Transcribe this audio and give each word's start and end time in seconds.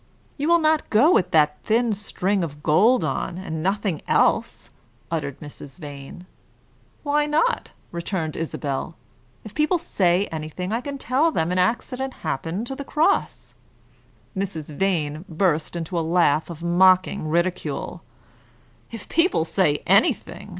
"You 0.35 0.47
will 0.47 0.57
not 0.57 0.89
go 0.89 1.11
with 1.13 1.29
that 1.29 1.59
thin 1.63 1.93
string 1.93 2.43
of 2.43 2.63
gold 2.63 3.05
on, 3.05 3.37
and 3.37 3.61
nothing 3.61 4.01
else!" 4.07 4.71
uttered 5.11 5.39
Mrs. 5.39 5.77
Vane. 5.77 6.25
"Why 7.03 7.27
not?" 7.27 7.69
returned 7.91 8.35
Isabel. 8.35 8.95
"If 9.43 9.53
people 9.53 9.77
say 9.77 10.25
anything, 10.31 10.73
I 10.73 10.81
can 10.81 10.97
tell 10.97 11.29
them 11.29 11.51
an 11.51 11.59
accident 11.59 12.15
happened 12.25 12.65
to 12.65 12.75
the 12.75 12.83
cross." 12.83 13.53
Mrs. 14.35 14.73
Vane 14.75 15.23
burst 15.29 15.75
into 15.75 15.99
a 15.99 16.09
laugh 16.19 16.49
of 16.49 16.63
mocking 16.63 17.27
ridicule. 17.27 18.01
"'If 18.89 19.07
people 19.07 19.45
say 19.45 19.83
anything! 19.85 20.49